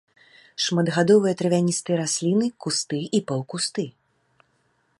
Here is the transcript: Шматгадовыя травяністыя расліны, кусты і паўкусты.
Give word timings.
Шматгадовыя 0.67 1.33
травяністыя 1.41 1.95
расліны, 2.03 2.47
кусты 2.65 2.99
і 3.19 3.21
паўкусты. 3.33 3.85